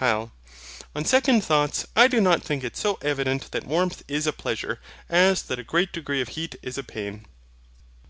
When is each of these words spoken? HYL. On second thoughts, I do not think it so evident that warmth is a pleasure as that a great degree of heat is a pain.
HYL. 0.00 0.30
On 0.96 1.04
second 1.04 1.42
thoughts, 1.44 1.86
I 1.94 2.08
do 2.08 2.18
not 2.18 2.42
think 2.42 2.64
it 2.64 2.78
so 2.78 2.96
evident 3.02 3.50
that 3.52 3.66
warmth 3.66 4.02
is 4.08 4.26
a 4.26 4.32
pleasure 4.32 4.80
as 5.10 5.42
that 5.42 5.58
a 5.58 5.62
great 5.64 5.92
degree 5.92 6.22
of 6.22 6.28
heat 6.28 6.56
is 6.62 6.78
a 6.78 6.82
pain. 6.82 7.26